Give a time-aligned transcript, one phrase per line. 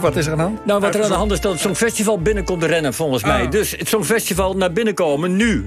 [0.00, 0.66] wat is er aan de hand?
[0.66, 3.44] Nou, wat er aan de hand is dat het Songfestival binnenkomt rennen, volgens mij.
[3.44, 3.50] Ah.
[3.50, 5.66] Dus het Songfestival naar binnen komen, nu.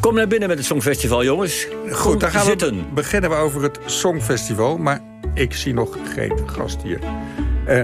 [0.00, 1.66] Kom naar binnen met het Songfestival, jongens.
[1.90, 2.76] Goed, Kom dan gaan zitten.
[2.76, 4.76] we, beginnen we over het Songfestival.
[4.78, 5.00] Maar
[5.34, 6.98] ik zie nog geen gast hier.
[7.66, 7.82] Eh,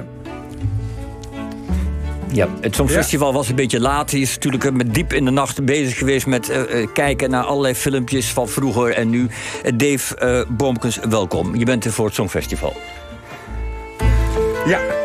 [2.33, 4.11] Ja, het Songfestival was een beetje laat.
[4.11, 7.31] Hij is natuurlijk eh, met diep in de nacht bezig geweest met eh, eh, kijken
[7.31, 9.29] naar allerlei filmpjes van vroeger en nu.
[9.63, 11.57] Eh, Dave eh Boomkens, welkom.
[11.57, 12.77] Je bent er voor het Songfestival.
[14.67, 15.00] ja, eh,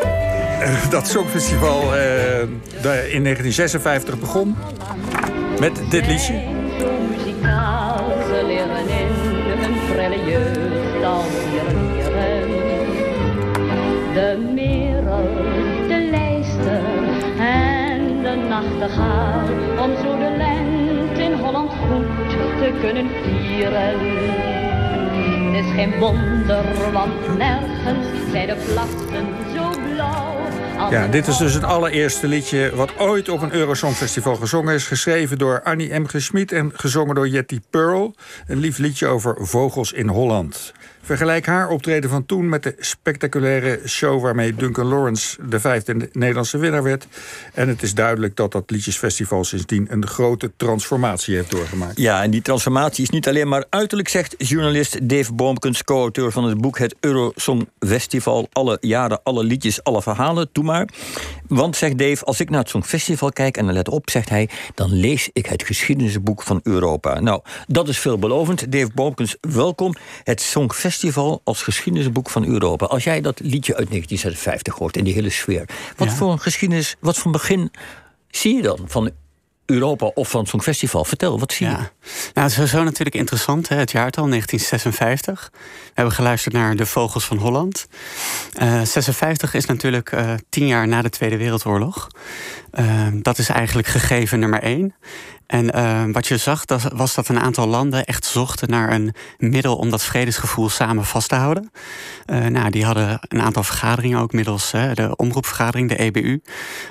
[0.89, 2.41] dat Songfestival eh,
[3.13, 4.55] in 1956 begon
[5.59, 6.33] met dit liedje.
[14.13, 15.29] De merel,
[15.87, 16.81] de lijster
[17.39, 19.47] en de nachtegaal,
[19.83, 22.29] om zo de lente in Holland goed
[22.59, 23.99] te kunnen vieren.
[25.55, 29.64] Het is geen wonder, want nergens zijn de plassen zo
[30.89, 34.87] Ja, dit is dus het allereerste liedje wat ooit op een Eurosongfestival gezongen is.
[34.87, 36.05] Geschreven door Annie M.
[36.07, 36.13] G.
[36.17, 38.15] Schmid en gezongen door Jetty Pearl.
[38.47, 40.73] Een lief liedje over vogels in Holland.
[41.05, 44.21] Vergelijk haar optreden van toen met de spectaculaire show...
[44.21, 47.07] waarmee Duncan Lawrence de vijfde Nederlandse winnaar werd.
[47.53, 49.87] En het is duidelijk dat dat liedjesfestival sindsdien...
[49.89, 51.97] een grote transformatie heeft doorgemaakt.
[51.97, 56.43] Ja, en die transformatie is niet alleen maar uiterlijk, zegt journalist Dave Boomkens, co-auteur van
[56.43, 58.47] het boek Het Eurosong Festival.
[58.51, 60.87] Alle jaren, alle liedjes, alle verhalen, doe maar.
[61.47, 64.49] Want, zegt Dave, als ik naar het Songfestival kijk, en dan let op, zegt hij,
[64.75, 67.19] dan lees ik het geschiedenisboek van Europa.
[67.19, 68.71] Nou, dat is veelbelovend.
[68.71, 69.95] Dave Boomkens, welkom.
[70.23, 70.93] Het Songfestival
[71.43, 72.85] als geschiedenisboek van Europa.
[72.85, 76.13] Als jij dat liedje uit 1956 hoort en die hele sfeer, wat Ja.
[76.13, 77.71] voor een geschiedenis, wat voor begin
[78.29, 79.11] zie je dan van
[79.65, 81.05] Europa of van het Songfestival?
[81.05, 81.71] Vertel, wat zie je?
[81.71, 81.91] Ja.
[82.33, 85.49] Nou, sowieso natuurlijk interessant, hè, het jaartal 1956.
[85.53, 87.87] We hebben geluisterd naar De Vogels van Holland.
[88.53, 92.07] Eh 56 is natuurlijk eh, tien jaar na de Tweede Wereldoorlog.
[92.71, 94.95] Eh, dat is eigenlijk gegeven nummer één.
[95.45, 99.75] En wat je zag, dat, was dat een aantal landen echt zochten naar een middel
[99.75, 101.71] om dat vredesgevoel samen vast te houden.
[102.25, 106.41] Nou, die hadden een aantal vergaderingen ook middels hè, de omroepvergadering, de EBU.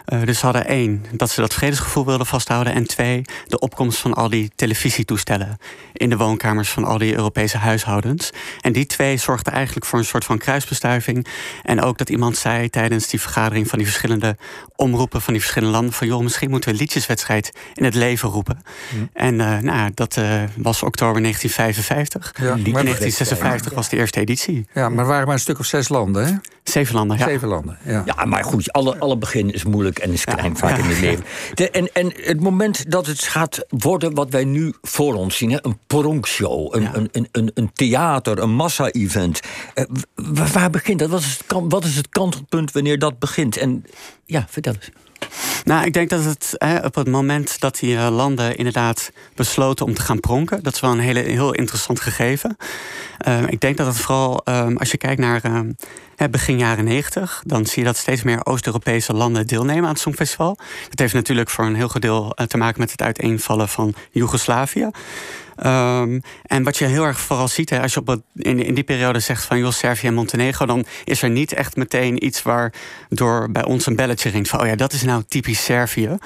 [0.04, 2.63] Eh, dus hadden één, dat ze dat vredesgevoel wilden vasthouden.
[2.72, 5.58] En twee, de opkomst van al die televisietoestellen
[5.92, 8.30] in de woonkamers van al die Europese huishoudens.
[8.60, 11.26] En die twee zorgden eigenlijk voor een soort van kruisbestuiving.
[11.62, 14.36] En ook dat iemand zei tijdens die vergadering van die verschillende
[14.76, 18.28] omroepen van die verschillende landen: van joh, misschien moeten we een liedjeswedstrijd in het leven
[18.28, 18.62] roepen.
[19.12, 22.32] En eh, nou, dat eh, was oktober 1955.
[22.36, 24.66] Ja, maar- 1956 was de eerste editie.
[24.74, 26.32] Ja, maar er waren maar een stuk of zes landen, hè?
[26.62, 27.24] Zeven landen, ja.
[27.24, 28.02] Zeven landen, ja.
[28.06, 31.24] Ja, maar goed, alle, alle begin is moeilijk en is klein vaak in het leven.
[31.54, 32.53] De, en, en het moment
[32.88, 35.50] dat het gaat worden wat wij nu voor ons zien...
[35.50, 36.94] Hè, een pronkshow, een, Ja.
[36.94, 39.40] een, een, een, een theater, een massa-event.
[39.74, 39.84] Eh,
[40.14, 41.10] waar begint dat?
[41.10, 43.56] Wat is, het, wat is het kantelpunt wanneer dat begint?
[43.56, 43.84] En
[44.24, 44.90] ja, vertel eens.
[45.64, 49.86] Nou, ik denk dat het hè, op het moment dat die eh, landen inderdaad besloten
[49.86, 52.56] om te gaan pronken, dat is wel een hele, heel interessant gegeven.
[53.18, 55.70] Eh, ik denk dat het vooral, ehm, als je kijkt naar ehm,
[56.30, 60.58] begin jaren 90, dan zie je dat steeds meer Oost-Europese landen deelnemen aan het Songfestival.
[60.88, 64.90] Dat heeft natuurlijk voor een heel deel eh, te maken met het uiteenvallen van Joegoslavië.
[65.56, 69.20] Ehm, en wat je heel erg vooral ziet, hè, als je op in, die periode
[69.20, 72.72] zegt van joh, Servië en Montenegro, dan is er niet echt meteen iets waar
[73.08, 76.16] door bij ons een belletje ringt van oh ja, dat is nou typisch Servië.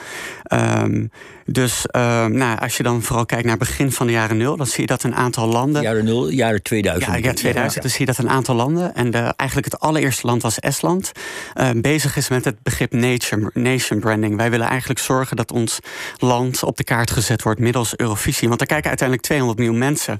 [0.43, 1.07] Ehm,
[1.51, 4.67] dus ehm, nou, als je dan vooral kijkt naar begin van de jaren nul, dan
[4.67, 5.83] zie je dat een aantal landen.
[5.83, 7.13] Jaren 0, jaren 2000.
[7.13, 7.83] Ja, ja 2000.
[7.83, 11.13] Dan zie je dat een aantal landen, en de, eigenlijk het allereerste land was Estland,
[11.55, 14.37] eh, bezig is met het begrip nation, nation branding.
[14.37, 15.79] Wij willen eigenlijk zorgen dat ons
[16.17, 18.49] land op de kaart gezet wordt middels Eurovisie.
[18.49, 20.19] Want daar kijken uiteindelijk 200 miljoen mensen.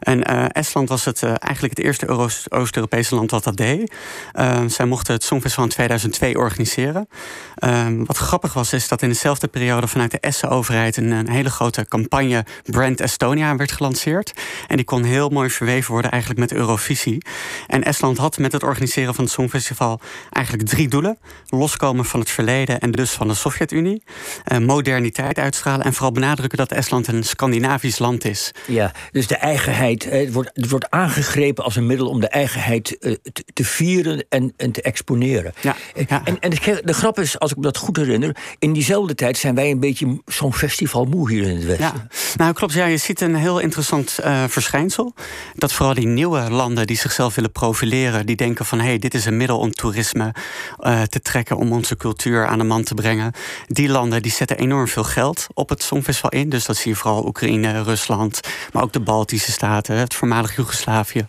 [0.00, 3.94] En eh, Estland was het, eh, eigenlijk het eerste Euro- Oost-Europese land dat dat deed.
[4.32, 7.08] Eh, zij mochten het Songfestival in 2002 organiseren.
[7.54, 11.28] Eh, wat grappig was, is dat in dezelfde periode vanuit de Estse overheid een, een
[11.28, 14.32] hele grote campagne Brand Estonia werd gelanceerd.
[14.68, 17.22] En die kon heel mooi verweven worden eigenlijk met Eurovisie.
[17.66, 21.18] En Estland had met het organiseren van het Songfestival eigenlijk drie doelen.
[21.48, 24.02] Loskomen van het verleden en dus van de Sovjet-Unie.
[24.44, 28.50] Eh, moderniteit uitstralen en vooral benadrukken dat Estland een Scandinavisch land is.
[28.66, 30.08] Ja, dus de eigenheid.
[30.08, 33.64] eh, Het wordt, het wordt aangegrepen als een middel om de eigenheid eh, te, te
[33.64, 35.52] vieren en, en te exponeren.
[35.60, 35.76] Ja,
[36.08, 36.24] ja.
[36.24, 36.50] En, en
[36.84, 39.80] de grap is, als ik me dat goed herinner, in diezelfde tijd zijn wij een
[39.80, 41.86] beetje zo'n Songfestival moe hier in het Westen.
[41.86, 42.06] Ja,
[42.36, 42.72] nou klopt.
[42.72, 45.14] Ja, je ziet een heel interessant uh, verschijnsel.
[45.54, 49.14] Dat vooral die nieuwe landen die zichzelf willen profileren, die denken van hé, hey, dit
[49.14, 50.34] is een middel om toerisme
[50.80, 53.32] uh, te trekken, om onze cultuur aan de man te brengen.
[53.66, 56.48] Die landen die zetten enorm veel geld op het Songfestival in.
[56.48, 58.40] Dus dat zie je vooral Oekraïne, Rusland,
[58.72, 61.26] maar ook de Baltische Staten, het voormalig Joegoslavië.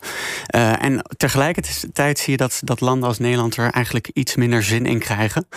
[0.55, 4.85] Uh, en tegelijkertijd zie je dat, dat landen als Nederland er eigenlijk iets minder zin
[4.85, 5.47] in krijgen.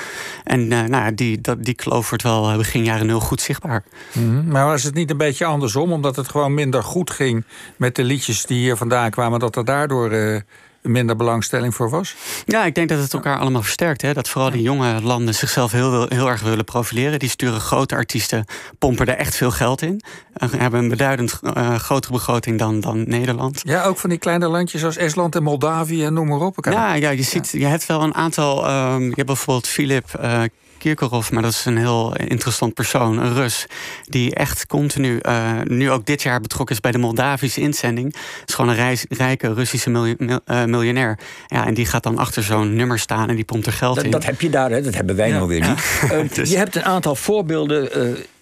[0.45, 3.85] En nou, die, dat, die kloof wordt wel begin jaren nul goed zichtbaar.
[4.13, 4.49] Mm -hmm.
[4.49, 7.45] Maar was het niet een beetje andersom, omdat het gewoon minder goed ging
[7.77, 10.41] met de liedjes die hier vandaan kwamen, dat er daardoor uh,
[10.83, 12.15] minder belangstelling voor was?
[12.45, 14.03] Ja, ik denk dat het elkaar allemaal versterkt.
[14.03, 14.13] Hè?
[14.13, 17.19] Dat vooral die jonge landen zichzelf heel, heel erg willen profileren.
[17.19, 18.45] Die sturen grote artiesten,
[18.79, 20.01] pompen er echt veel geld in.
[20.33, 23.61] En hebben een beduidend uh, grotere begroting dan, dan Nederland.
[23.65, 26.57] Ja, ook van die kleine landjes als Estland en Moldavië en noem maar op.
[26.61, 28.71] Ja, ja, je, ziet, je hebt wel een aantal.
[28.71, 30.05] Um, je hebt bijvoorbeeld Filip.
[30.21, 30.43] Uh,
[30.79, 33.67] Kirkorov, maar dat is een heel interessant persoon, een Rus,
[34.05, 38.15] die echt continu, uh, nu ook dit jaar betrokken is bij de Moldavische inzending.
[38.41, 41.19] Het is gewoon een reis, rijke Russische uh, miljonair.
[41.47, 44.05] Ja, en die gaat dan achter zo'n nummer staan en die pompt er geld dat,
[44.05, 44.11] in.
[44.11, 44.83] Dat heb je daar, hè?
[44.83, 45.35] dat hebben wij ja.
[45.35, 46.01] nou weer niet.
[46.09, 46.17] Ja.
[46.17, 46.51] Uh, dus.
[46.51, 47.89] Je hebt een aantal voorbeelden.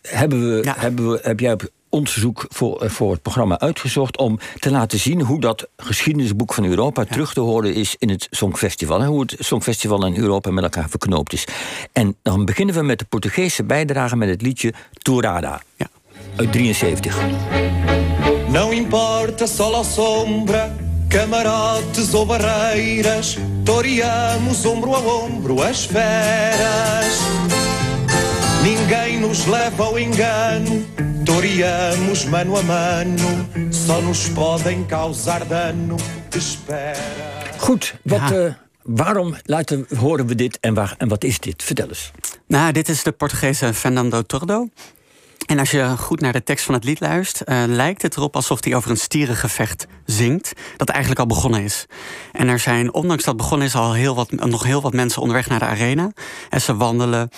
[0.03, 0.75] hebben we, ja.
[0.79, 5.21] hebben we, heb jij op onderzoek voor, voor het programma uitgezocht om te laten zien
[5.21, 7.09] hoe dat geschiedenisboek van Europa ja.
[7.09, 9.01] terug te horen is in het Songfestival.
[9.01, 11.47] En hoe het Songfestival en Europa met elkaar verknoopt is.
[11.93, 15.63] En dan beginnen we met de Portugese bijdrage met het liedje Tourada.
[15.77, 15.87] Ja.
[16.37, 17.17] Uit 73.
[18.49, 20.75] Não importa sol ou sombra,
[21.09, 27.21] camarotes ou barreiras, toreamos ombro a ombro as feras.
[28.63, 30.87] Ninguém nos leva ao engano,
[31.37, 35.97] Toriamos mano a mano, só nos podem causar dano.
[36.35, 36.99] Espera.
[37.59, 38.47] Goed, wat, ja.
[38.47, 38.53] uh,
[38.83, 41.63] waarom laten, horen we dit en, waar, en wat is dit?
[41.63, 42.11] Vertel eens.
[42.47, 44.69] Nou, dit is de Portugese Fernando Tordo.
[45.47, 48.37] En als je goed naar de tekst van het lied luistert, uh, lijkt het erop
[48.37, 50.53] alsof hij over een stierengevecht zingt.
[50.77, 51.87] Dat eigenlijk al begonnen is.
[52.33, 55.49] En er zijn, ondanks dat begonnen is, al heel wat, nog heel wat mensen onderweg
[55.49, 56.13] naar de arena.
[56.51, 57.31] En ze wandelen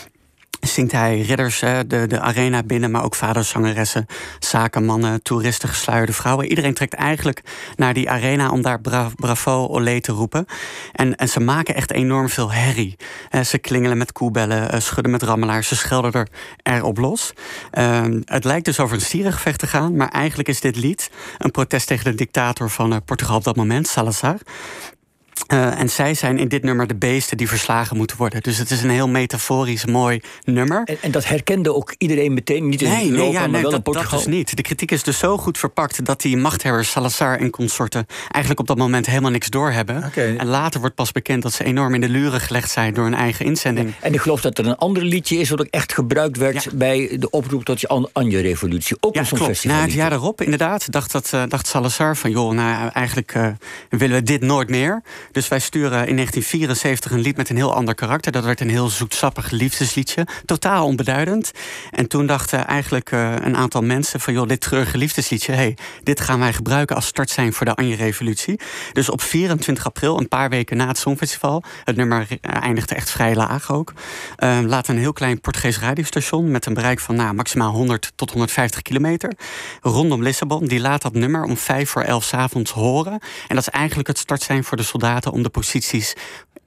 [0.60, 4.06] zingt hij ridders de, de arena binnen, maar ook vaders, zangeressen,
[4.38, 6.46] zakenmannen, toeristen, gesluierde vrouwen.
[6.46, 7.43] Iedereen trekt eigenlijk
[7.76, 10.46] naar die arena om daar bra bravo, olé te roepen.
[10.93, 12.96] En, en ze maken echt enorm veel herrie.
[13.44, 16.28] ze klingelen met koebellen, schudden met rammelaars, ze schelden er
[16.62, 17.32] erop los.
[17.78, 21.50] Uh, het lijkt dus over een stierengevecht te gaan, maar eigenlijk is dit lied een
[21.50, 24.38] protest tegen de dictator van uh, Portugal op dat moment, Salazar.
[25.52, 28.43] Uh, en zij zijn in dit nummer de beesten die verslagen moeten worden.
[28.43, 30.82] Dus het is een heel metaforisch mooi nummer.
[30.85, 32.69] En, en dat herkende ook iedereen meteen?
[32.69, 34.11] Niet in nee, Europa, nee, ja, maar nee, wel dat, in Portugal?
[34.11, 34.56] dat dus niet.
[34.56, 36.05] De kritiek is dus zo goed verpakt...
[36.05, 38.06] dat die machthebbers, Salazar en consorten...
[38.20, 40.05] eigenlijk op dat moment helemaal niks doorhebben.
[40.05, 40.37] Okay.
[40.37, 42.94] En later wordt pas bekend dat ze enorm in de luren gelegd zijn...
[42.94, 43.94] door een eigen inzending.
[44.00, 45.50] En ik geloof dat er een ander liedje is...
[45.50, 46.70] wat ook echt gebruikt werd ja.
[46.75, 48.96] bij de oproep tot de Anje-revolutie.
[49.00, 49.76] Ook ja, een zo'n festival.
[49.76, 52.31] Na het jaar erop, inderdaad, dacht, dat, uh, dacht Salazar van...
[52.31, 53.46] joh, nou, eigenlijk uh,
[53.88, 55.02] willen we dit nooit meer.
[55.32, 58.32] Dus wij sturen in 1974 een lied met een heel ander karakter.
[58.32, 60.26] Dat werd een heel zoetsappig liefdesliedje.
[60.44, 61.50] Totaal onbeduidend.
[61.90, 64.32] En toen dachten eigenlijk uh, een aantal mensen van...
[64.32, 68.60] joh, dit treurige liefdesliedje, hey, dit gaan wij gebruiken als startsein voor de Anje-revolutie.
[68.92, 71.62] Dus op 24 april, een paar weken na het Songfestival...
[71.84, 73.92] het nummer eindigde echt vrij laag ook...
[74.38, 76.50] Uh, laat een heel klein Portugees radiostation...
[76.50, 79.32] met een bereik van nou, maximaal 100 tot 150 kilometer...
[79.80, 83.12] rondom Lissabon, die laat dat nummer om vijf voor elf 's avonds horen.
[83.48, 85.18] En dat is eigenlijk het startsein voor de soldaten...
[85.26, 86.15] om de posities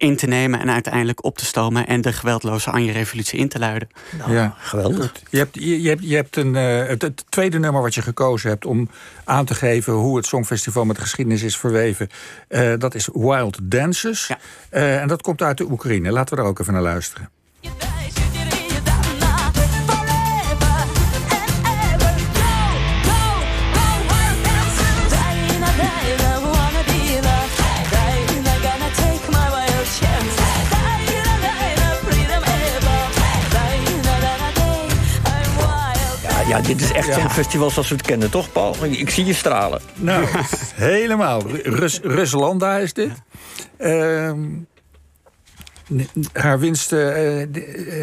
[0.01, 3.89] in te nemen en uiteindelijk op te stomen en de geweldloze Anje-revolutie in te luiden.
[4.17, 5.13] Nou, ja, geweldig.
[5.29, 8.01] Je hebt, je, je hebt, je hebt een, uh, het, het, tweede nummer wat je
[8.01, 8.89] gekozen hebt om
[9.23, 12.09] aan te geven hoe het Songfestival met de geschiedenis is verweven.
[12.49, 14.27] Uh, dat is Wild Dances.
[14.27, 14.37] Ja.
[14.71, 16.11] Uh, en dat komt uit de Oekraïne.
[16.11, 17.29] Laten we daar ook even naar luisteren.
[36.51, 37.19] Ja, dit is echt ja.
[37.19, 38.75] zo'n festival zoals we het kennen, toch, Paul?
[38.85, 39.81] Ik zie je stralen.
[39.95, 40.25] Nou,
[40.75, 41.41] helemaal.
[41.63, 43.11] Rus Ruslanda is dit.
[43.79, 44.31] Uh,
[46.33, 46.99] haar winst, uh,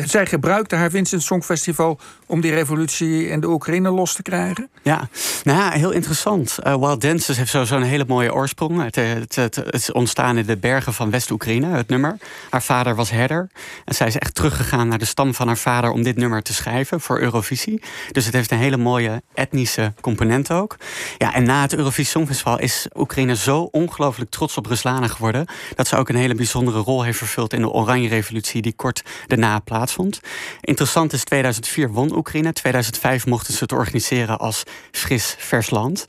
[0.05, 4.23] zij gebruikte haar winst in het Songfestival om die revolutie in de Oekraïne los te
[4.23, 4.69] krijgen?
[4.83, 5.09] Ja,
[5.45, 6.59] nou ja, heel interessant.
[6.67, 8.83] Uh, Wild Dances heeft een hele mooie oorsprong.
[8.83, 12.17] Het, het, het, het is ontstaan in de bergen van West-Oekraïne, het nummer.
[12.51, 13.51] Haar vader was herder.
[13.85, 16.55] En zij is echt teruggegaan naar de stam van haar vader om dit nummer te
[16.55, 17.83] schrijven voor Eurovisie.
[18.13, 20.77] Dus het heeft een hele mooie etnische component ook.
[21.19, 25.47] Ja, en na het Eurovisie Songfestival is Oekraïne zo ongelooflijk trots op Ruslana geworden...
[25.75, 29.03] dat ze ook een hele bijzondere rol heeft vervuld in de Oranje Revolutie die kort
[29.27, 30.21] daarna plaatsvond.
[30.61, 32.53] Interessant is, 2004 won Oekraïne.
[32.53, 36.07] 2005 mochten ze het organiseren als fris vers land.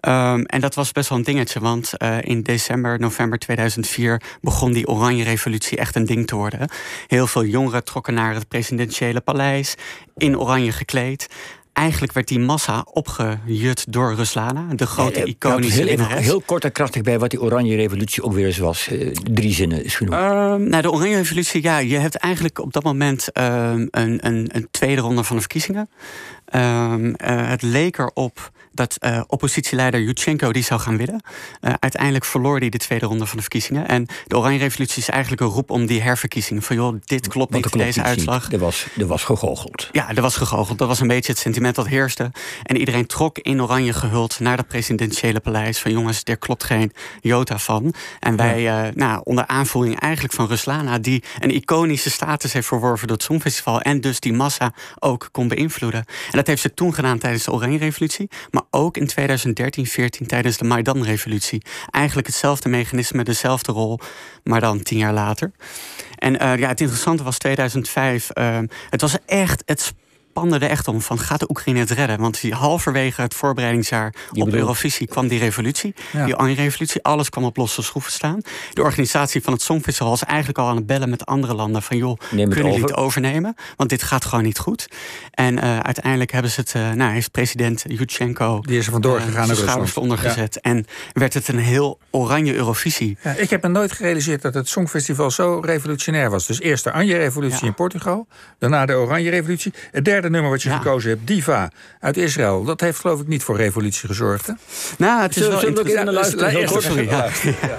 [0.00, 4.72] Ehm, en dat was best wel een dingetje, want uh, in december, november 2004 begon
[4.72, 6.70] die Oranje Revolutie echt een ding te worden.
[7.06, 9.74] Heel veel jongeren trokken naar het presidentiële paleis,
[10.16, 11.28] in oranje gekleed
[11.72, 17.02] eigenlijk werd die massa opgejut door Ruslana, de grote iconische heel, heel kort en krachtig
[17.02, 18.88] bij wat die Oranje Revolutie ook weer eens was.
[18.88, 20.14] Uh, drie zinnen is genoeg.
[20.14, 20.20] Uh,
[20.54, 23.88] nou, de Oranje Revolutie, ja, je hebt eigenlijk op dat moment uh, een,
[24.26, 25.90] een, een, tweede ronde van de verkiezingen.
[26.44, 31.22] Ehm, eh, het leek erop dat uh, oppositieleider Yushchenko die zou gaan winnen.
[31.60, 33.88] Uh, uiteindelijk verloor hij de tweede ronde van de verkiezingen.
[33.88, 36.64] En de Oranje Revolutie is eigenlijk een roep om die herverkiezing.
[36.64, 38.52] Van joh, dit klopt niet, deze uitslag.
[38.52, 39.88] Er was, er was gegoocheld.
[39.92, 40.78] Ja, er was gegoocheld.
[40.78, 42.30] Dat was een beetje het sentiment dat heerste.
[42.62, 45.78] En iedereen trok in oranje gehuld naar dat presidentiële paleis.
[45.78, 47.94] Van jongens, er klopt geen jota van.
[48.20, 48.86] En wij, ja.
[48.86, 50.98] uh, nou, onder aanvoering eigenlijk van Ruslana...
[50.98, 53.80] die een iconische status heeft verworven door het Songfestival...
[53.80, 56.04] en dus die massa ook kon beïnvloeden.
[56.30, 58.30] En dat heeft ze toen gedaan tijdens de Oranje Revolutie...
[58.50, 61.62] maar ook in 2013, 14 tijdens de Maidan-revolutie.
[61.90, 63.98] Eigenlijk hetzelfde mechanisme, dezelfde rol,
[64.44, 65.52] maar dan tien jaar later.
[66.14, 68.28] En uh, ja, het interessante was 2005.
[68.34, 68.58] Uh,
[68.90, 69.94] het was echt het
[70.30, 72.20] spande er echt om van gaat de Oekraïne het redden?
[72.20, 76.24] Want die halverwege het voorbereidingsjaar op Eurovisie kwam die revolutie, ja.
[76.24, 78.40] die revolutie Alles kwam op losse schroeven staan.
[78.72, 81.96] De organisatie van het Songfestival was eigenlijk al aan het bellen met andere landen van
[81.96, 83.54] joh, kunnen jullie het overnemen?
[83.76, 84.88] Want dit gaat gewoon niet goed.
[85.30, 89.20] En uh, uiteindelijk hebben ze het, uh, nou, heeft president Yushchenko die is er vandoor
[89.20, 90.70] gegaan uh, schouders ondergezet ja.
[90.70, 93.18] en werd het een heel oranje Eurovisie.
[93.22, 96.46] Ja, ik heb me nooit gerealiseerd dat het Songfestival zo revolutionair was.
[96.46, 98.26] Dus eerst de Anje-revolutie in Portugal,
[98.58, 99.72] daarna de Oranje-revolutie.
[99.90, 100.76] Het derde nummer wat je ja.
[100.76, 102.64] gekozen hebt, Diva uit Israël.
[102.64, 104.52] Dat heeft geloof ik niet voor revolutie gezorgd, hè?
[104.98, 106.48] Nou, het is Zullen, wel we ook even luisteren?
[106.48, 107.08] Heel kort, sorry.
[107.08, 107.28] Ja.
[107.44, 107.76] Ja.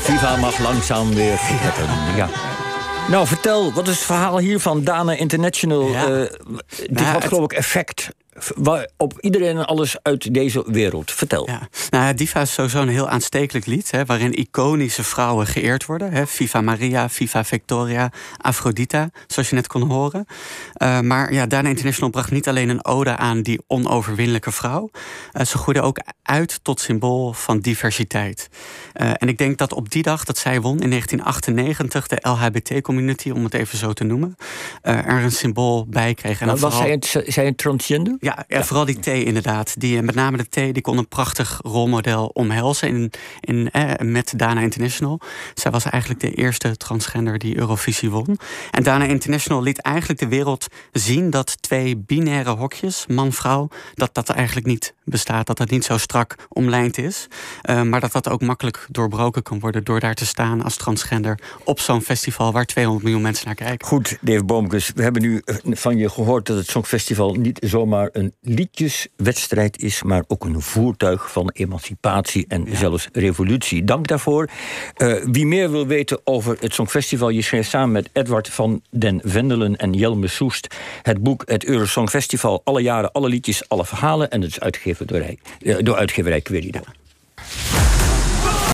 [0.00, 1.88] Viva mag langzaam weer vertrekken.
[2.16, 2.28] Ja.
[3.10, 5.88] Nou, vertel, wat is het verhaal hier van Dana International?
[5.88, 6.08] Ja.
[6.08, 6.26] Uh,
[6.76, 8.10] dit nou, had geloof ik effect
[8.96, 11.10] op iedereen en alles uit deze wereld.
[11.10, 11.48] Vertel.
[11.48, 11.68] Ja.
[11.90, 13.90] Nou, Diva is sowieso een heel aanstekelijk lied...
[13.90, 16.12] Hè, waarin iconische vrouwen geëerd worden.
[16.12, 16.26] Hè.
[16.26, 20.26] Viva Maria, Viva Victoria, Afrodita, zoals je net kon horen.
[20.82, 24.90] Uh, maar ja, Dana International bracht niet alleen een ode aan die onoverwinnelijke vrouw.
[25.32, 28.48] Uh, ze groeide ook uit tot symbool van diversiteit.
[28.94, 32.06] Uh, en ik denk dat op die dag dat zij won in 1998...
[32.06, 34.36] de LHBT-community, om het even zo te noemen...
[34.82, 36.40] er een symbool bij kreeg.
[36.40, 36.78] En was vooral...
[36.78, 38.16] zij, een, zij een transgender?
[38.20, 39.80] Ja, ja, ja, vooral die T inderdaad.
[39.80, 43.10] Die, met name de T die kon een prachtig rolmodel omhelzen in,
[43.40, 45.20] in, eh, met Dana International.
[45.54, 48.38] Zij was eigenlijk de eerste transgender die Eurovisie won.
[48.70, 54.28] En Dana International liet eigenlijk de wereld zien dat twee binaire hokjes, man-vrouw, dat dat
[54.28, 55.46] eigenlijk niet bestaat.
[55.46, 57.26] Dat dat niet zo strak omlijnd is.
[57.70, 61.40] Uh, maar dat dat ook makkelijk doorbroken kan worden door daar te staan als transgender
[61.64, 63.86] op zo'n festival waar 200 miljoen mensen naar kijken.
[63.86, 68.34] Goed, Dave Boomkes, we hebben nu van je gehoord dat het Songfestival niet zomaar een
[68.40, 72.76] liedjeswedstrijd is, maar ook een voertuig van emancipatie en ja.
[72.76, 73.84] zelfs revolutie.
[73.84, 74.48] Dank daarvoor.
[74.96, 79.20] Uh, wie meer wil weten over het Songfestival, je schreef samen met Edward van den
[79.24, 82.60] Vendelen en Jelme Soest het boek Het Eurosongfestival.
[82.64, 84.30] Alle jaren, alle liedjes, alle verhalen.
[84.30, 85.24] En het is uitgegeven door,
[85.82, 86.80] door uitgeverij Querida.